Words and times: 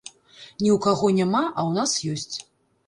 Ні 0.61 0.69
ў 0.75 0.79
каго 0.87 1.11
няма, 1.19 1.43
а 1.57 1.69
ў 1.69 1.81
нас 1.81 1.91
ёсць. 2.15 2.35